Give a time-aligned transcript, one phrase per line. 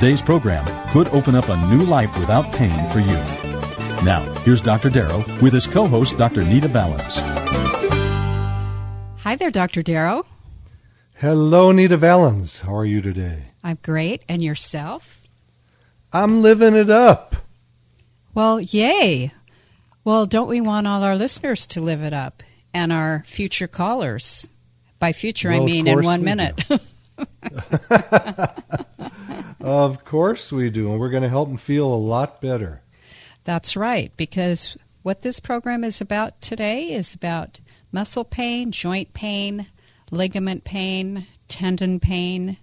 [0.00, 3.18] Today's program could open up a new life without pain for you.
[4.02, 4.88] Now, here's Dr.
[4.88, 6.40] Darrow with his co host, Dr.
[6.42, 7.18] Nita Valens.
[9.18, 9.82] Hi there, Dr.
[9.82, 10.24] Darrow.
[11.16, 12.60] Hello, Nita Valens.
[12.60, 13.48] How are you today?
[13.62, 14.22] I'm great.
[14.26, 15.20] And yourself?
[16.14, 17.36] I'm living it up.
[18.32, 19.32] Well, yay.
[20.02, 22.42] Well, don't we want all our listeners to live it up
[22.72, 24.48] and our future callers?
[24.98, 26.58] By future, well, I mean in one minute.
[29.60, 30.90] of course we do.
[30.90, 32.82] And we're going to help them feel a lot better.
[33.44, 37.60] That's right, because what this program is about today is about
[37.90, 39.66] muscle pain, joint pain,
[40.10, 42.56] ligament pain, tendon pain,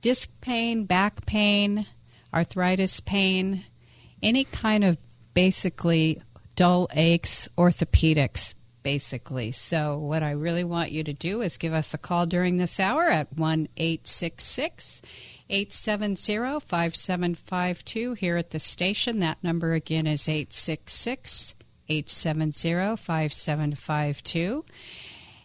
[0.00, 1.86] disc pain, back pain,
[2.32, 3.64] arthritis pain,
[4.22, 4.96] any kind of
[5.34, 6.22] basically
[6.56, 9.50] dull aches, orthopedics, basically.
[9.50, 12.78] So, what I really want you to do is give us a call during this
[12.78, 15.02] hour at 1 866
[15.50, 19.18] 870 5752 here at the station.
[19.18, 21.56] That number again is 866
[21.88, 24.64] 870 5752.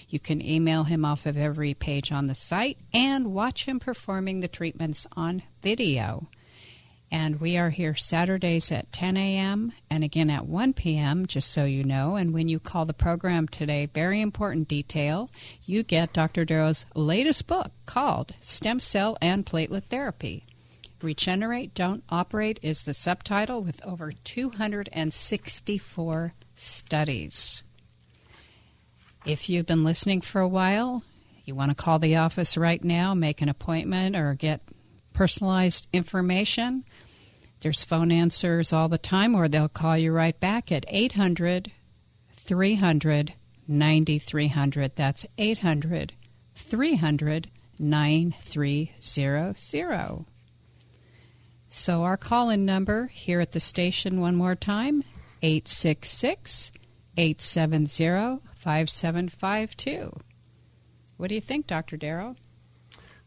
[0.09, 4.39] You can email him off of every page on the site and watch him performing
[4.39, 6.27] the treatments on video.
[7.11, 9.71] And we are here Saturdays at 10 a.m.
[9.89, 12.15] and again at 1 p.m., just so you know.
[12.15, 15.29] And when you call the program today, very important detail,
[15.65, 16.43] you get Dr.
[16.43, 20.45] Darrow's latest book called Stem Cell and Platelet Therapy.
[21.01, 27.63] Regenerate, Don't Operate is the subtitle with over 264 studies.
[29.25, 31.03] If you've been listening for a while,
[31.43, 34.61] you want to call the office right now, make an appointment, or get
[35.13, 36.85] personalized information.
[37.61, 41.71] There's phone answers all the time, or they'll call you right back at 800
[42.33, 43.33] 300
[43.67, 44.95] 9300.
[44.95, 46.13] That's 800
[46.55, 47.49] 300
[47.79, 50.25] 9300.
[51.69, 55.03] So, our call in number here at the station, one more time
[55.41, 56.71] 866
[57.17, 60.19] 870 5752.
[61.17, 61.97] What do you think, Dr.
[61.97, 62.35] Darrow?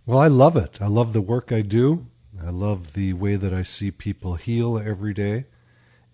[0.07, 0.81] Well, I love it.
[0.81, 2.07] I love the work I do.
[2.41, 5.47] I love the way that I see people heal every day.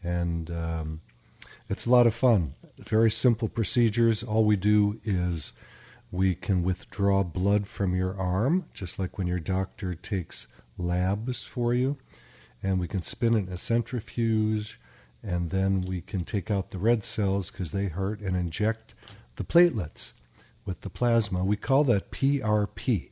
[0.02, 1.00] And um,
[1.68, 2.54] it's a lot of fun.
[2.78, 4.22] Very simple procedures.
[4.22, 5.52] All we do is
[6.10, 10.46] we can withdraw blood from your arm, just like when your doctor takes
[10.78, 11.96] labs for you.
[12.62, 14.80] And we can spin it in a centrifuge.
[15.22, 18.94] And then we can take out the red cells because they hurt and inject
[19.36, 20.12] the platelets
[20.64, 21.44] with the plasma.
[21.44, 23.10] We call that PRP.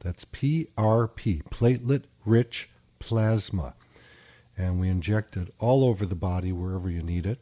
[0.00, 3.74] That's PRP, platelet rich plasma.
[4.56, 7.40] And we inject it all over the body wherever you need it.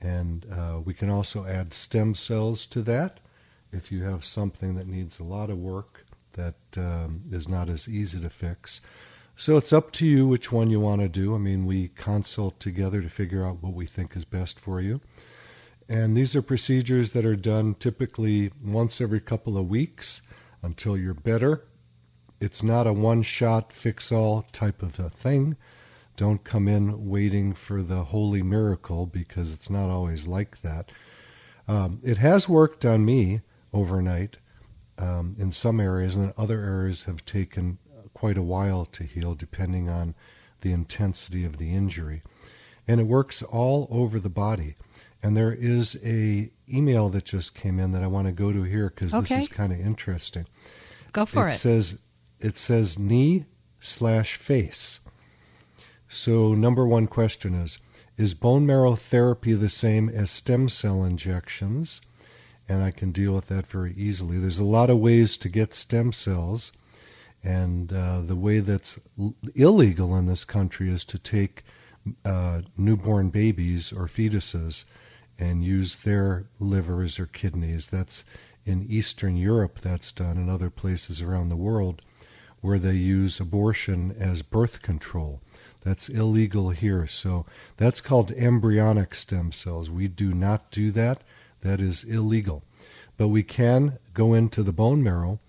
[0.00, 3.20] And uh, we can also add stem cells to that
[3.72, 7.88] if you have something that needs a lot of work that um, is not as
[7.88, 8.80] easy to fix.
[9.36, 11.34] So it's up to you which one you want to do.
[11.34, 15.00] I mean, we consult together to figure out what we think is best for you.
[15.88, 20.22] And these are procedures that are done typically once every couple of weeks
[20.62, 21.64] until you're better
[22.42, 25.56] it's not a one shot fix all type of a thing.
[26.16, 30.90] Don't come in waiting for the holy miracle because it's not always like that.
[31.68, 33.42] Um, it has worked on me
[33.72, 34.38] overnight
[34.98, 37.78] um, in some areas, and other areas have taken
[38.22, 40.14] quite a while to heal depending on
[40.60, 42.22] the intensity of the injury.
[42.86, 44.76] And it works all over the body.
[45.24, 48.62] And there is a email that just came in that I want to go to
[48.62, 49.34] here because okay.
[49.34, 50.46] this is kind of interesting.
[51.10, 51.54] Go for it.
[51.54, 51.98] It says
[52.38, 53.44] it says knee
[53.80, 55.00] slash face.
[56.08, 57.80] So number one question is,
[58.16, 62.00] is bone marrow therapy the same as stem cell injections?
[62.68, 64.38] And I can deal with that very easily.
[64.38, 66.70] There's a lot of ways to get stem cells,
[67.44, 68.98] and uh, the way that's
[69.54, 71.64] illegal in this country is to take
[72.24, 74.84] uh, newborn babies or fetuses
[75.38, 77.88] and use their livers or kidneys.
[77.88, 78.24] That's
[78.64, 82.02] in Eastern Europe, that's done, in other places around the world
[82.60, 85.40] where they use abortion as birth control.
[85.80, 87.08] That's illegal here.
[87.08, 87.44] So
[87.76, 89.90] that's called embryonic stem cells.
[89.90, 91.22] We do not do that.
[91.62, 92.62] That is illegal.
[93.16, 95.40] But we can go into the bone marrow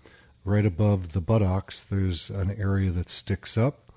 [0.44, 1.84] right above the buttocks.
[1.84, 3.92] There's an area that sticks up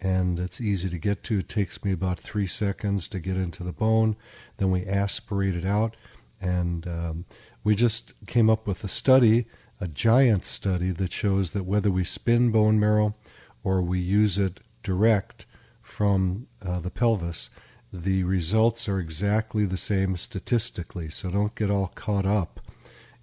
[0.00, 1.38] and it's easy to get to.
[1.38, 4.16] It takes me about three seconds to get into the bone.
[4.56, 5.96] Then we aspirate it out.
[6.40, 7.24] And um,
[7.62, 9.46] we just came up with a study,
[9.78, 13.14] a giant study, that shows that whether we spin bone marrow
[13.62, 15.44] or we use it direct,
[15.90, 17.50] from uh, the pelvis,
[17.92, 21.10] the results are exactly the same statistically.
[21.10, 22.60] So don't get all caught up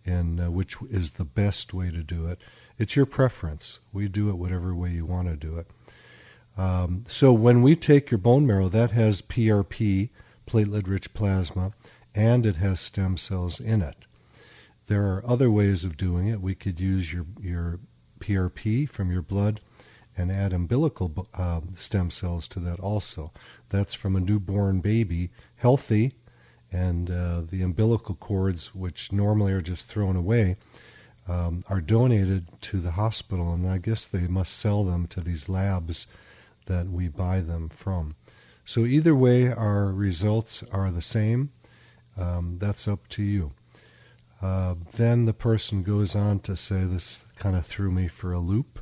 [0.06, 2.40] in uh, which is the best way to do it.
[2.78, 3.80] It's your preference.
[3.92, 5.68] We do it whatever way you want to do it.
[6.58, 10.10] Um, so when we take your bone marrow, that has PRP,
[10.48, 11.72] platelet-rich plasma,
[12.14, 14.06] and it has stem cells in it.
[14.88, 16.42] There are other ways of doing it.
[16.42, 17.80] We could use your your
[18.20, 19.60] PRP from your blood
[20.16, 23.32] and add umbilical uh, stem cells to that also.
[23.70, 26.14] That's from a newborn baby, healthy,
[26.72, 30.58] and uh, the umbilical cords, which normally are just thrown away,
[31.28, 35.50] um, are donated to the hospital, and I guess they must sell them to these
[35.50, 36.08] labs
[36.66, 38.16] that we buy them from.
[38.66, 41.52] So either way, our results are the same.
[42.18, 43.52] Um, that's up to you.
[44.42, 48.40] Uh, then the person goes on to say, this kind of threw me for a
[48.40, 48.80] loop.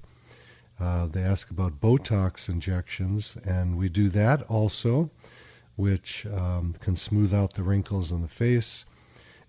[0.80, 5.10] Uh, they ask about Botox injections, and we do that also,
[5.78, 8.86] which um, can smooth out the wrinkles in the face.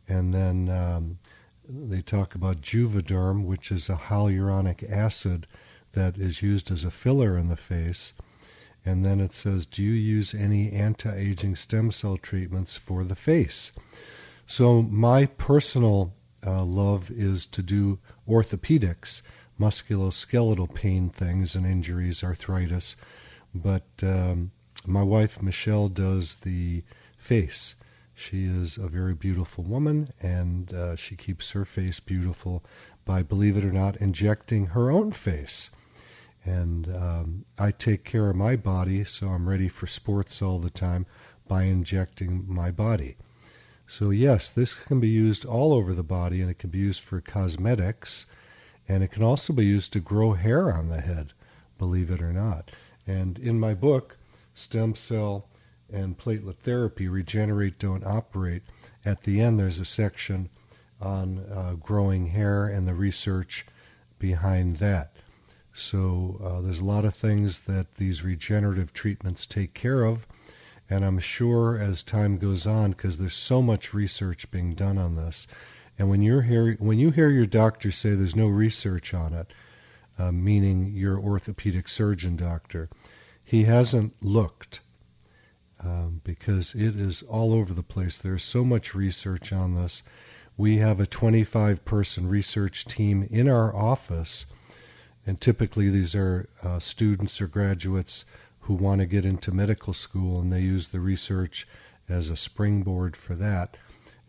[0.09, 1.19] And then um,
[1.69, 5.47] they talk about Juvederm, which is a hyaluronic acid
[5.93, 8.13] that is used as a filler in the face.
[8.85, 13.17] And then it says, Do you use any anti aging stem cell treatments for the
[13.17, 13.73] face?
[14.47, 16.15] So, my personal
[16.47, 17.99] uh, love is to do
[18.29, 19.23] orthopedics
[19.59, 22.97] musculoskeletal pain things and injuries, arthritis.
[23.55, 24.53] But um,
[24.87, 26.85] my wife Michelle does the
[27.17, 27.75] face.
[28.17, 32.65] She is a very beautiful woman, and uh, she keeps her face beautiful
[33.05, 35.71] by, believe it or not, injecting her own face.
[36.45, 40.71] And um, I take care of my body, so I'm ready for sports all the
[40.71, 41.07] time
[41.47, 43.17] by injecting my body.
[43.87, 47.03] So, yes, this can be used all over the body, and it can be used
[47.03, 48.27] for cosmetics
[48.89, 51.33] and it can also be used to grow hair on the head,
[51.79, 52.71] believe it or not.
[53.07, 54.17] And in my book,
[54.55, 55.49] Stem Cell
[55.93, 58.63] and Platelet Therapy Regenerate, Don't Operate,
[59.05, 60.49] at the end there's a section
[61.01, 63.67] on uh, growing hair and the research
[64.19, 65.13] behind that.
[65.75, 70.27] So uh, there's a lot of things that these regenerative treatments take care of,
[70.89, 75.17] and I'm sure as time goes on, because there's so much research being done on
[75.17, 75.47] this,
[75.99, 79.53] and when you're hear when you hear your doctor say there's no research on it,
[80.19, 82.89] uh, meaning your orthopedic surgeon doctor,
[83.45, 84.81] he hasn't looked
[85.81, 88.19] um, because it is all over the place.
[88.19, 90.03] There's so much research on this.
[90.57, 94.47] We have a 25 person research team in our office,
[95.27, 98.25] and typically these are uh, students or graduates
[98.61, 101.67] who want to get into medical school, and they use the research
[102.09, 103.77] as a springboard for that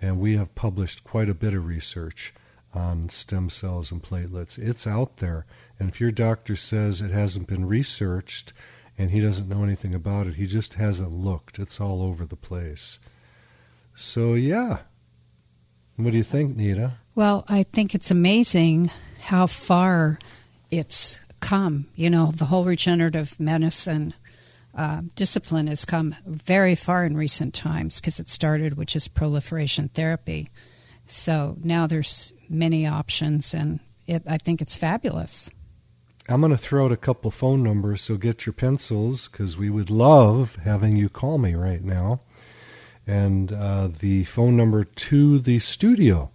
[0.02, 2.34] and we have published quite a bit of research
[2.74, 4.60] on stem cells and platelets.
[4.60, 5.46] It's out there,
[5.80, 8.54] and if your doctor says it hasn't been researched
[8.98, 11.60] and he doesn't know anything about it, he just hasn't looked.
[11.60, 13.00] It's all over the place.
[13.96, 14.80] So, yeah.
[15.96, 16.94] What do you think, Nita?
[17.16, 20.20] Well, I think it's amazing how far
[20.70, 21.88] it's come.
[21.96, 24.14] You know, the whole regenerative medicine
[24.76, 29.90] uh, discipline has come very far in recent times because it started with just proliferation
[29.90, 30.50] therapy.
[31.08, 35.50] So now there's many options, and it, I think it's fabulous.
[36.30, 39.70] I'm going to throw out a couple phone numbers, so get your pencils because we
[39.70, 42.20] would love having you call me right now.
[43.08, 46.30] And uh, the phone number to the studio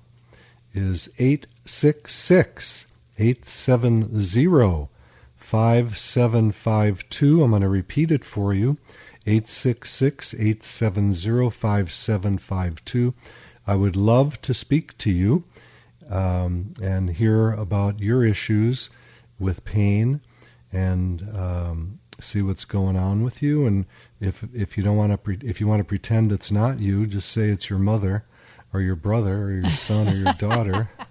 [0.73, 2.87] is 866
[3.19, 4.89] 870
[5.37, 7.43] 5752.
[7.43, 8.79] I'm going to repeat it for you
[9.27, 13.13] 866 870 5752.
[13.67, 15.45] I would love to speak to you
[16.09, 18.89] um, and hear about your issues
[19.43, 20.21] with pain
[20.73, 23.67] and um, see what's going on with you.
[23.67, 23.85] And
[24.21, 27.07] if if you don't want to pre- if you want to pretend it's not you,
[27.07, 28.25] just say it's your mother
[28.73, 30.89] or your brother or your son or your daughter,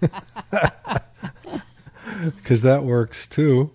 [2.36, 3.70] because that works too.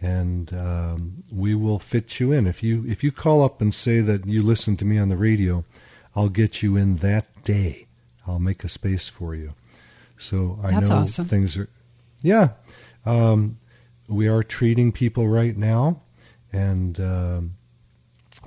[0.02, 2.46] and um, we will fit you in.
[2.46, 5.16] If you if you call up and say that you listen to me on the
[5.16, 5.64] radio,
[6.14, 7.86] I'll get you in that day.
[8.26, 9.54] I'll make a space for you.
[10.20, 11.24] So I That's know awesome.
[11.24, 11.68] things are,
[12.22, 12.50] yeah.
[13.06, 13.56] Um,
[14.06, 16.02] we are treating people right now,
[16.52, 17.56] and um,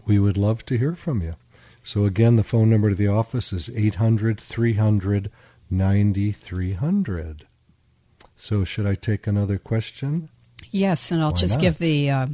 [0.05, 1.35] we would love to hear from you.
[1.83, 5.31] So again, the phone number to the office is 800 300
[5.69, 7.47] 9300.
[8.37, 10.29] So should I take another question?
[10.69, 11.61] Yes, and I'll Why just not?
[11.61, 12.27] give the uh,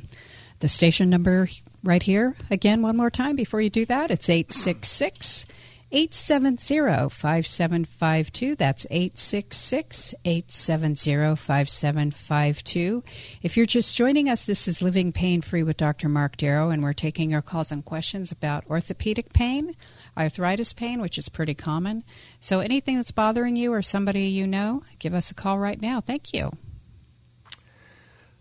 [0.60, 1.48] the station number
[1.84, 4.12] right here again one more time before you do that.
[4.12, 5.46] It's 866
[5.92, 8.56] 870 5752.
[8.56, 13.04] That's 866 870 5752.
[13.42, 16.08] If you're just joining us, this is Living Pain Free with Dr.
[16.08, 19.76] Mark Darrow, and we're taking your calls and questions about orthopedic pain,
[20.16, 22.04] arthritis pain, which is pretty common.
[22.40, 26.02] So anything that's bothering you or somebody you know, give us a call right now.
[26.02, 26.52] Thank you.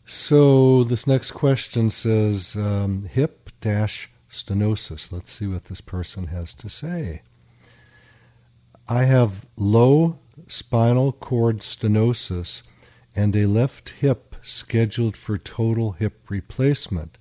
[0.04, 5.10] So this next question says um, hip dash stenosis.
[5.10, 7.22] Let's see what this person has to say.
[8.90, 12.62] I have low spinal cord stenosis
[13.14, 17.18] and a left hip scheduled for total hip replacement.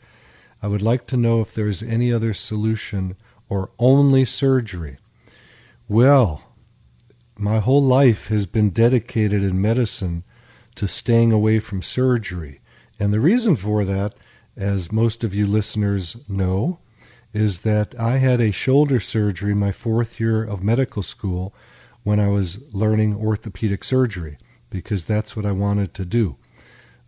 [0.62, 3.18] I would like to know if there is any other solution
[3.50, 4.98] or only surgery.
[5.90, 6.42] Well,
[7.38, 10.24] my whole life has been dedicated in medicine
[10.76, 12.62] to staying away from surgery.
[12.98, 14.16] And the reason for that,
[14.56, 16.80] as most of you listeners know,
[17.38, 21.53] is that I had a shoulder surgery my fourth year of medical school
[22.03, 24.38] when I was learning orthopedic surgery,
[24.72, 26.36] because that's what I wanted to do.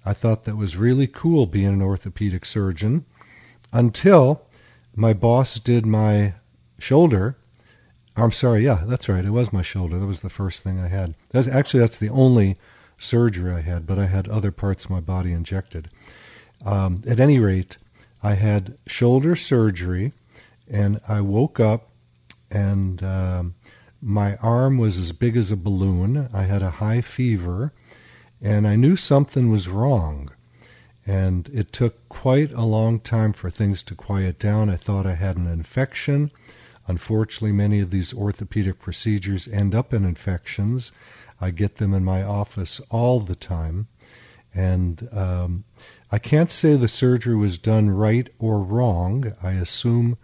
[0.06, 3.06] I thought that was really cool being an orthopedic surgeon
[3.74, 4.44] until
[4.96, 6.36] my boss did my
[6.78, 7.36] shoulder.
[8.16, 9.26] I'm sorry, yeah, that's right.
[9.26, 9.98] It was my shoulder.
[9.98, 11.16] That was the first thing I had.
[11.32, 12.58] That's actually that's the only
[13.00, 15.90] surgery I had, but I had other parts of my body injected.
[16.64, 17.78] Um, at any rate,
[18.22, 20.14] I had shoulder surgery,
[20.70, 21.90] and I woke up,
[22.52, 23.56] and um,
[24.02, 26.30] my arm was as big as a balloon.
[26.32, 27.74] I had a high fever,
[28.42, 30.32] and I knew something was wrong.
[31.06, 34.70] And it took quite a long time for things to quiet down.
[34.70, 36.30] I thought I had an infection.
[36.88, 40.92] Unfortunately, many of these orthopedic procedures end up in infections.
[41.42, 43.88] I get them in my office all the time.
[44.54, 45.64] And um,
[46.12, 49.34] I can't say the surgery was done right or wrong.
[49.42, 50.18] I assume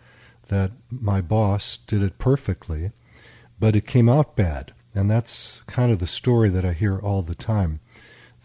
[0.47, 2.91] that my boss did it perfectly,
[3.59, 4.73] but it came out bad.
[4.93, 7.79] And that's kind of the story that I hear all the time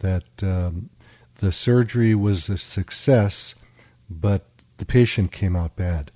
[0.00, 0.90] that um,
[1.38, 3.54] the surgery was a success,
[4.08, 4.46] but
[4.78, 6.10] the patient came out bad.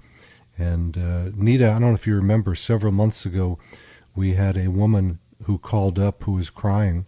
[0.56, 3.58] And uh, Nita, I don't know if you remember, several months ago,
[4.16, 7.04] we had a woman who called up who was crying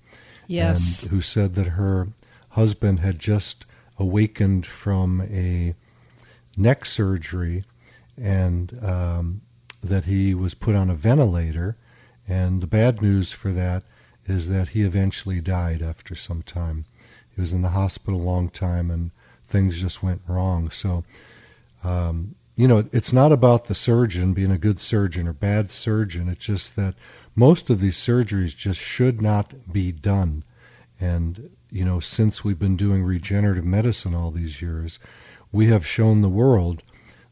[0.49, 1.02] Yes.
[1.02, 2.09] and who said that her
[2.50, 3.66] husband had just
[3.99, 5.75] awakened from a
[6.56, 7.64] neck surgery
[8.17, 9.41] and um,
[9.83, 11.77] that he was put on a ventilator.
[12.29, 13.85] And the bad news for that
[14.27, 16.85] is that he eventually died after some time.
[17.35, 19.11] He was in the hospital a long time and
[19.47, 20.71] things just went wrong.
[20.71, 21.05] So,
[21.85, 26.29] um, you know, it's not about the surgeon being a good surgeon or bad surgeon.
[26.29, 26.95] It's just that
[27.37, 30.43] most of these surgeries just should not be done.
[30.99, 34.99] And, you know, since we've been doing regenerative medicine all these years,
[35.53, 36.83] we have shown the world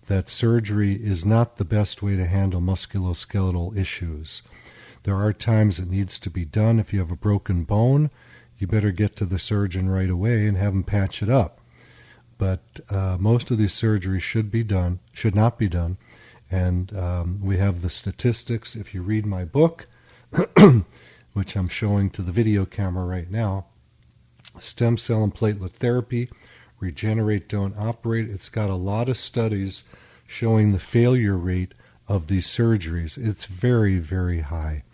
[0.06, 4.42] that surgery is not the best way to handle musculoskeletal issues.
[5.04, 6.78] There are times it needs to be done.
[6.78, 8.11] If you have a broken bone,
[8.58, 11.61] you better get to the surgeon right away and have him patch it up.
[12.38, 15.99] But uh, most of these surgeries should be done, should not be done,
[16.50, 18.76] And um, we have the statistics.
[18.76, 19.87] If you read my book,
[21.32, 23.66] which I'm showing to the video camera right now,
[24.58, 26.30] Stem Cell and Platelet Therapy,
[26.85, 28.29] Regenerate, Don't Operate.
[28.29, 29.85] It's got a lot of studies
[30.26, 31.73] showing the failure rate
[32.07, 33.17] of these surgeries.
[33.17, 34.85] It's very, very high.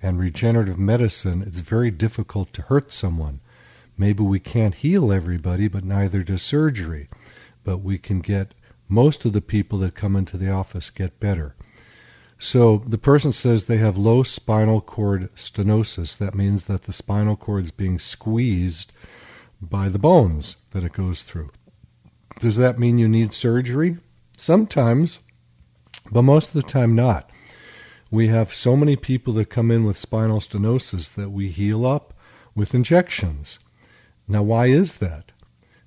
[0.00, 3.40] And regenerative medicine, it's very difficult to hurt someone.
[3.98, 7.08] Maybe we can't heal everybody, but neither does surgery.
[7.64, 8.54] But we can get
[8.88, 11.56] most of the people that come into the office get better.
[12.38, 16.16] So the person says they have low spinal cord stenosis.
[16.18, 18.92] That means that the spinal cord is being squeezed
[19.60, 21.50] by the bones that it goes through.
[22.40, 23.98] Does that mean you need surgery?
[24.36, 25.20] Sometimes,
[26.12, 27.30] but most of the time not.
[28.10, 32.14] We have so many people that come in with spinal stenosis that we heal up
[32.54, 33.58] with injections.
[34.28, 35.32] Now, why is that?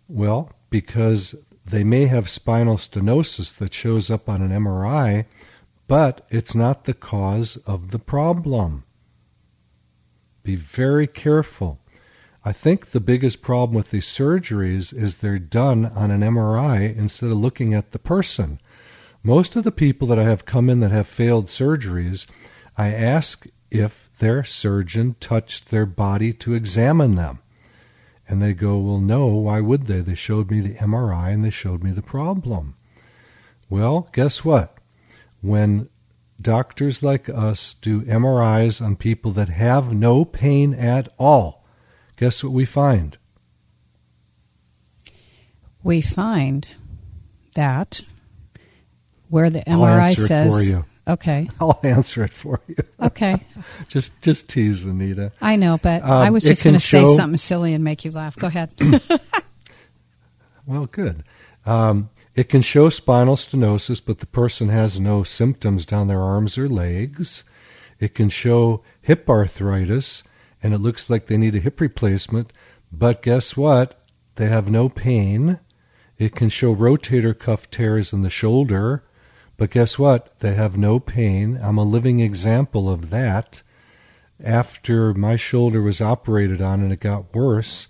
[0.08, 1.36] Well, because
[1.66, 5.26] they may have spinal stenosis that shows up on an MRI,
[5.88, 8.84] but it's not the cause of the problem.
[10.44, 11.80] Be very careful.
[12.46, 17.32] I think the biggest problem with these surgeries is they're done on an MRI instead
[17.32, 18.62] of looking at the person.
[19.24, 22.26] Most of the people that I have come in that have failed surgeries,
[22.78, 27.40] I ask if their surgeon touched their body to examine them.
[28.28, 30.00] And they go, Well, no, why would they?
[30.00, 32.76] They showed me the MRI and they showed me the problem.
[33.70, 34.78] Well, guess what?
[35.42, 35.90] When
[36.42, 41.59] doctors like us do MRIs on people that have no pain at all,
[42.20, 43.18] guess what we find?
[45.82, 46.68] We find
[47.56, 48.02] that
[49.30, 50.76] where the MRI says
[51.08, 51.50] Okay.
[51.62, 52.76] I'll answer it for you.
[53.02, 53.44] Okay.
[53.88, 55.32] just just tease Anita.
[55.42, 58.12] I know, but um, I was just going to say something silly and make you
[58.12, 58.36] laugh.
[58.36, 58.74] Go ahead.
[60.68, 61.24] well, good.
[61.66, 66.58] Um, it can show spinal stenosis, but the person has no symptoms down their arms
[66.58, 67.44] or legs.
[68.00, 70.24] It can show hip arthritis,
[70.62, 72.52] and it looks like they need a hip replacement,
[72.92, 74.04] but guess what?
[74.36, 75.60] They have no pain.
[76.18, 79.04] It can show rotator cuff tears in the shoulder,
[79.58, 80.40] but guess what?
[80.40, 81.60] They have no pain.
[81.62, 83.62] I'm a living example of that.
[84.44, 87.88] After my shoulder was operated on and it got worse,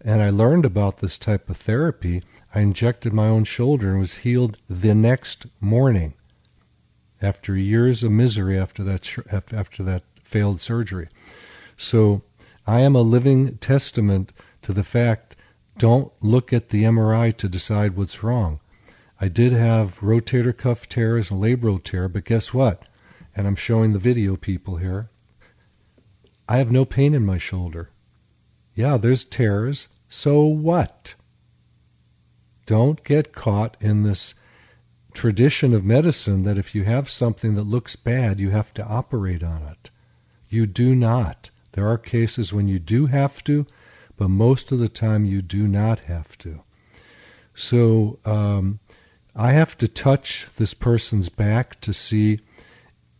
[0.00, 2.22] and I learned about this type of therapy,
[2.54, 6.14] I injected my own shoulder and was healed the next morning
[7.20, 9.10] after years of misery after that
[9.52, 11.08] after that failed surgery.
[11.76, 12.22] So
[12.66, 14.32] I am a living testament
[14.62, 15.36] to the fact
[15.76, 18.60] don't look at the MRI to decide what's wrong.
[19.20, 22.84] I did have rotator cuff tears and labral tear, but guess what?
[23.34, 25.10] And I'm showing the video people here.
[26.48, 27.90] I have no pain in my shoulder.
[28.74, 29.88] Yeah, there's tears.
[30.08, 31.14] So what?
[32.66, 34.34] Don't get caught in this
[35.12, 39.42] tradition of medicine that if you have something that looks bad, you have to operate
[39.42, 39.90] on it.
[40.48, 41.50] You do not.
[41.74, 43.66] There are cases when you do have to,
[44.16, 46.62] but most of the time you do not have to.
[47.52, 48.78] So um,
[49.34, 52.38] I have to touch this person's back to see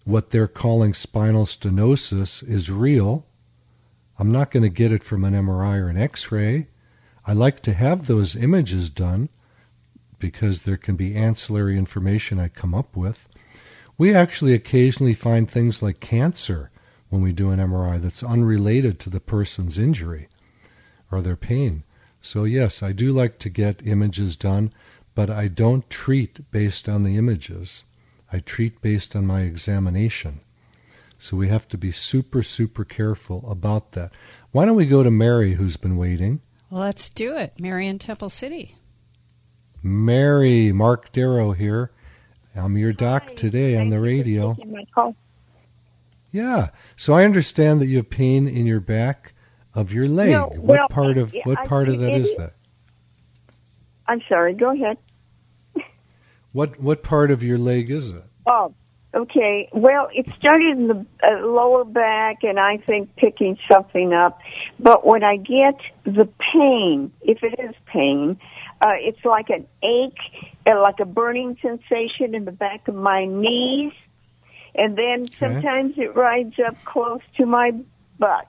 [0.05, 3.27] what they're calling spinal stenosis is real.
[4.21, 6.69] I'm not going to get it from an MRI or an X ray.
[7.27, 9.31] I like to have those images done
[10.21, 13.29] because there can be ancillary information I come up with.
[13.99, 16.71] We actually occasionally find things like cancer
[17.15, 20.29] when we do an MRI that's unrelated to the person's injury
[21.11, 21.85] or their pain.
[22.21, 24.73] So, yes, I do like to get images done
[25.15, 27.85] but I don't treat based on the images.
[28.33, 30.41] I treat based on my examination.
[31.19, 34.13] So we have to be super, super careful about that.
[34.51, 36.41] Why don't we go to Mary, who's been waiting?
[36.71, 37.55] Let's do it.
[37.61, 38.77] Mary in Temple City.
[39.83, 41.93] Mary, Mark Darrow here.
[42.57, 43.35] I'm your doc Hi.
[43.35, 44.57] today Thank on the radio.
[44.95, 45.15] call.
[46.35, 46.71] Yeah.
[46.97, 49.35] So I understand that you have pain in your back
[49.73, 50.33] of your leg.
[50.33, 52.55] No, what well, part of what I- part of that it- is that?
[54.09, 54.53] I'm sorry.
[54.55, 54.99] Go ahead.
[56.51, 58.25] What what part of your leg is it?
[58.47, 58.75] Oh,
[59.15, 59.69] okay.
[59.73, 64.41] Well, it started in the uh, lower back, and I think picking something up.
[64.81, 68.39] But when I get the pain, if it is pain,
[68.81, 70.19] uh, it's like an ache,
[70.67, 73.93] uh, like a burning sensation in the back of my knees,
[74.75, 77.73] and then sometimes it rides up close to my
[78.19, 78.49] butt,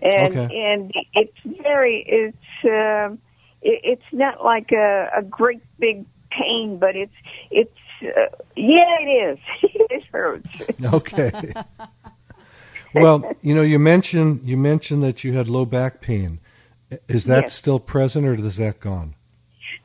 [0.00, 0.48] and Okay.
[0.48, 2.64] and it's very it's.
[2.64, 3.16] Uh,
[3.62, 7.14] it, it's not like a, a great big pain, but it's
[7.50, 7.70] it's
[8.02, 9.38] uh, yeah, it is.
[9.90, 10.48] it hurts.
[10.92, 11.54] Okay.
[12.92, 16.40] well, you know, you mentioned you mentioned that you had low back pain.
[17.08, 17.52] Is that Yes.
[17.52, 19.14] still present, or is that gone?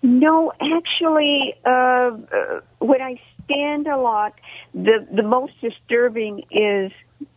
[0.02, 4.34] No, actually, uh, uh, when I stand a lot.
[4.84, 6.92] The the most disturbing is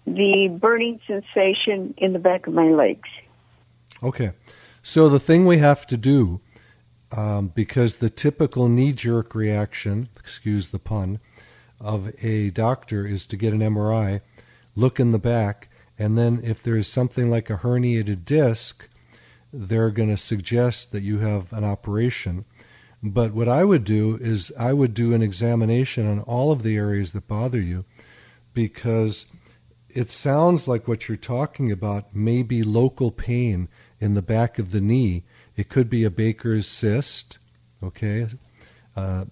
[0.06, 3.08] the burning sensation in the back of my legs.
[4.02, 4.32] Okay.
[4.82, 6.40] So the thing we have to do,
[7.16, 11.20] um, because the typical knee-jerk reaction, excuse the pun,
[11.80, 14.20] of a doctor is to get an MRI,
[14.76, 18.86] look in the back, and then if there's something like a herniated disc,
[19.52, 22.44] they're going to suggest that you have an operation.
[23.02, 26.76] But what I would do is I would do an examination on all of the
[26.76, 27.84] areas that bother you
[28.52, 29.26] because
[29.88, 33.68] it sounds like what you're talking about may be local pain
[34.00, 35.24] in the back of the knee.
[35.56, 37.38] It could be a Baker's cyst,
[37.82, 38.26] okay,
[38.96, 39.24] uh,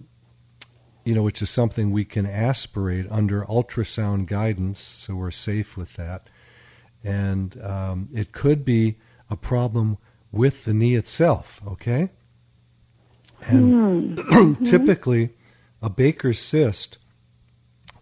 [1.05, 5.95] you know, which is something we can aspirate under ultrasound guidance, so we're safe with
[5.97, 6.29] that.
[7.05, 8.97] And um, it could be
[9.31, 9.99] a problem
[10.33, 12.11] with the knee itself, okay?
[13.43, 14.65] And Mm-hmm.
[14.65, 15.31] typically,
[15.81, 16.99] a Baker's cyst,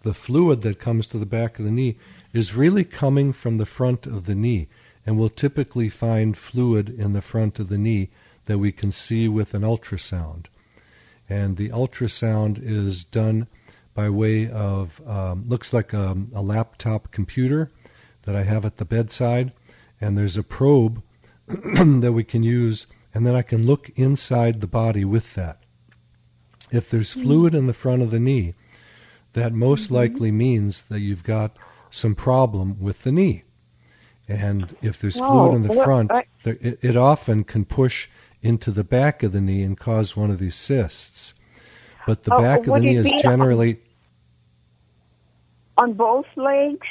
[0.02, 1.98] the fluid that comes to the back of the knee,
[2.32, 4.68] is really coming from the front of the knee.
[5.04, 8.10] And we'll typically find fluid in the front of the knee
[8.46, 10.46] that we can see with an ultrasound.
[11.28, 13.46] And the ultrasound is done
[13.94, 17.70] by way of, um, looks like a, a laptop computer
[18.22, 19.52] that I have at the bedside.
[20.00, 21.02] And there's a probe
[21.46, 25.60] that we can use, and then I can look inside the body with that.
[26.70, 28.52] If there's fluid in the front of the knee,
[29.32, 31.56] that most likely means that you've got
[31.90, 33.44] some problem with the knee.
[34.28, 38.10] And if there's Whoa, fluid in the front, I- it, it often can push
[38.42, 41.32] into the back of the knee and cause one of these cysts.
[42.06, 43.80] But the Oh, back of the knee is be on- generally
[45.78, 46.86] On both legs,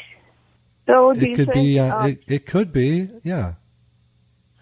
[0.88, 1.54] do it could think?
[1.54, 3.54] be uh, Uh, it, it could be yeah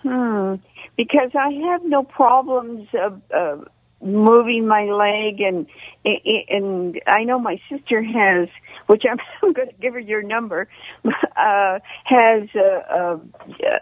[0.04, 0.56] Hmm.
[0.95, 3.58] Because I have no problems of uh,
[4.01, 5.65] moving my leg, and
[6.06, 8.47] and I know my sister has,
[8.88, 9.17] which I'm,
[9.53, 10.67] going to give her your number,
[11.06, 13.21] uh, has a, a,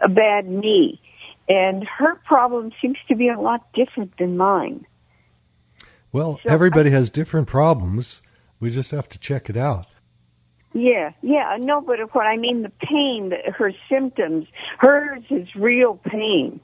[0.02, 1.00] a bad knee,
[1.48, 4.86] and her problem seems to be a lot different than mine.
[6.12, 8.22] well So everybody has different problems
[8.62, 9.86] we just have to check it out
[10.72, 14.46] Yeah, yeah, no, but what I mean, the pain, her symptoms,
[14.78, 16.60] hers is real pain.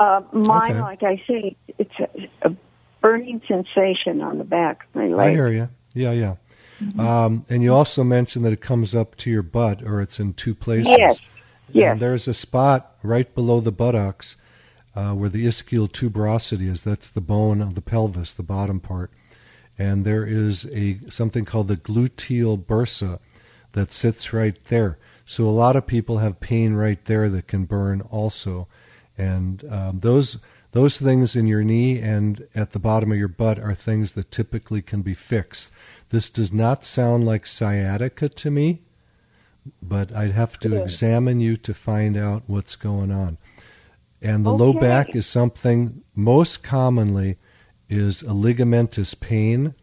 [0.00, 0.80] Uh, mine, Okay.
[0.80, 2.56] like I say, it's a, a
[3.02, 5.28] burning sensation on the back of my leg.
[5.28, 5.68] I hear you.
[5.92, 6.36] Yeah, yeah.
[6.82, 7.00] Mm-hmm.
[7.00, 10.32] Um, and you also mentioned that it comes up to your butt, or it's in
[10.32, 10.88] two places.
[10.88, 11.20] Yes,
[11.68, 11.92] yes.
[11.92, 14.38] And there's a spot right below the buttocks
[14.96, 16.82] uh, where the ischial tuberosity is.
[16.82, 19.10] That's the bone of the pelvis, the bottom part.
[19.78, 23.18] And there is a something called the gluteal bursa
[23.72, 24.96] that sits right there.
[25.26, 28.66] So a lot of people have pain right there that can burn also.
[29.20, 30.38] And um, those
[30.72, 34.30] those things in your knee and at the bottom of your butt are things that
[34.30, 35.72] typically can be fixed.
[36.08, 38.80] This does not sound like sciatica to me,
[39.82, 40.82] but I'd have to Good.
[40.82, 43.36] examine you to find out what's going on.
[44.22, 47.36] And the low back is something most commonly
[47.88, 49.74] is a ligamentous pain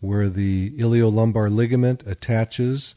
[0.00, 2.94] where the iliolumbar ligament attaches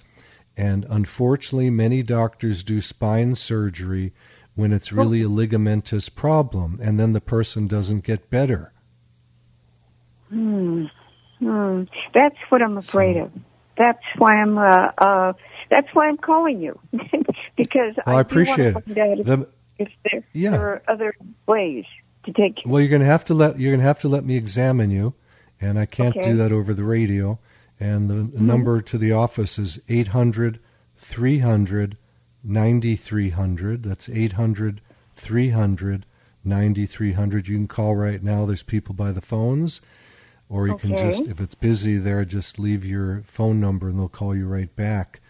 [0.56, 4.14] and unfortunately many doctors do spine surgery
[4.56, 8.72] when it's really a ligamentous problem and then the person doesn't get better.
[10.30, 10.86] Hmm.
[11.39, 11.84] Hmm.
[12.13, 13.32] That's what I'm afraid So- of.
[13.76, 14.56] That's why I'm.
[14.58, 15.34] Uh, uh,
[15.72, 16.78] that's why I'm calling you
[17.58, 19.20] because Well, I, I, appreciate to find out it.
[19.22, 20.52] if, The- if there, Yeah.
[20.52, 21.16] there are other
[21.48, 21.86] ways
[22.26, 22.58] to take.
[22.58, 22.72] Care.
[22.72, 24.92] Well, you're going to have to let you're going to have to let me examine
[24.92, 25.16] you
[25.60, 26.30] and I can't Okay.
[26.32, 27.39] do that over the radio.
[27.80, 28.46] And the Mm-hmm.
[28.46, 30.60] number to the office is 800
[30.98, 31.98] 300
[32.44, 33.84] 9300.
[33.84, 34.82] That's 800
[35.16, 36.06] 300
[36.44, 37.48] 9300.
[37.48, 38.46] You can call right now.
[38.46, 39.82] There's people by the phones.
[40.50, 44.10] Or you can just, if it's busy there, just leave your phone number and they'll
[44.10, 45.22] call you right back.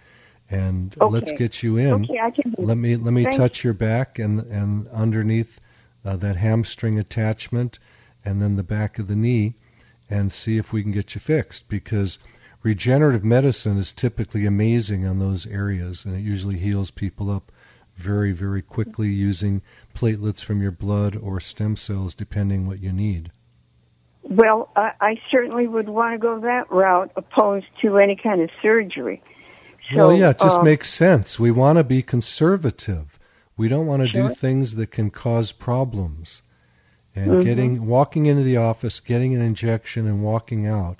[0.49, 2.04] And let's get you in.
[2.04, 2.54] Okay, I can.
[2.58, 5.60] Let me let me Thank- touch your back and and underneath
[6.04, 7.80] uh, that hamstring attachment,
[8.26, 9.56] and then the back of the knee,
[10.10, 11.69] and see if we can get you fixed.
[11.69, 12.19] Because
[12.63, 17.52] regenerative medicine is typically amazing on those areas, and it usually heals people up
[17.95, 19.62] very very quickly using
[19.93, 23.32] platelets from your blood or stem cells, depending what you need.
[24.23, 28.49] Well, I, I certainly would want to go that route opposed to any kind of
[28.62, 29.21] surgery.
[29.93, 31.39] So, well, yeah, it just um, makes sense.
[31.39, 33.19] We want to be conservative.
[33.58, 34.30] We don't want to Sure.
[34.30, 36.41] do things that can cause problems.
[37.15, 37.43] And Mhm.
[37.43, 40.99] getting walking into the office, getting an injection and walking out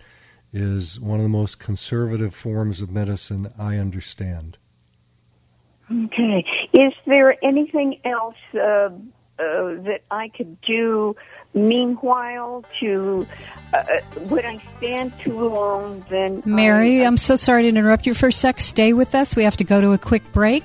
[0.54, 4.58] is one of the most conservative forms of medicine I understand.
[5.92, 6.46] Okay.
[6.72, 8.90] Is there anything else uh, uh,
[9.40, 11.16] that I could do
[11.54, 13.28] meanwhile, to
[13.74, 18.06] uh, uh, when I stand too long, then Mary, I, I'm so sorry to interrupt
[18.06, 18.60] you for a sec.
[18.60, 19.36] Stay with us.
[19.36, 20.64] We have to go to a quick break.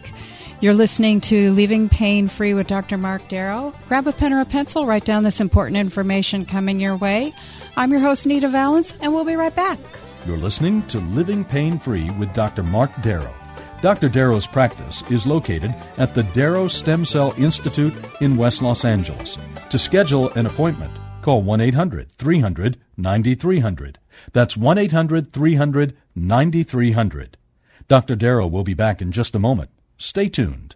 [0.60, 2.98] You're listening to Living Pain Free with Dr.
[2.98, 3.72] Mark Darrow.
[3.86, 7.32] Grab a pen or a pencil, write down this important information coming your way.
[7.76, 9.78] I'm your host, Nita Valens, and we'll be right back.
[10.26, 12.64] You're listening to Living Pain Free with Dr.
[12.64, 13.32] Mark Darrow.
[13.82, 14.08] Dr.
[14.08, 19.38] Darrow's practice is located at the Darrow Stem Cell Institute in West Los Angeles.
[19.70, 20.90] To schedule an appointment,
[21.22, 24.00] call 1 800 300 9300.
[24.32, 27.36] That's 1 800 300 9300.
[27.86, 28.16] Dr.
[28.16, 29.70] Darrow will be back in just a moment.
[30.00, 30.67] Stay tuned.